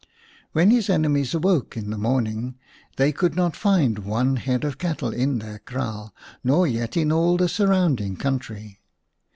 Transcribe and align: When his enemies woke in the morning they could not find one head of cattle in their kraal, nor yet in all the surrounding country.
When 0.53 0.71
his 0.71 0.89
enemies 0.89 1.35
woke 1.35 1.77
in 1.77 1.91
the 1.91 1.97
morning 1.99 2.55
they 2.97 3.11
could 3.11 3.35
not 3.35 3.55
find 3.55 3.99
one 3.99 4.37
head 4.37 4.63
of 4.63 4.79
cattle 4.79 5.13
in 5.13 5.37
their 5.37 5.59
kraal, 5.59 6.15
nor 6.43 6.65
yet 6.65 6.97
in 6.97 7.11
all 7.11 7.37
the 7.37 7.47
surrounding 7.47 8.15
country. 8.17 8.79